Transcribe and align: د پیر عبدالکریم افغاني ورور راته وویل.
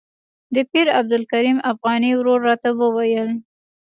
د 0.55 0.57
پیر 0.71 0.87
عبدالکریم 0.99 1.57
افغاني 1.71 2.11
ورور 2.15 2.39
راته 2.49 2.69
وویل. 2.79 3.29